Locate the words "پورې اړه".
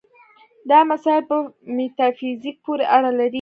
2.65-3.11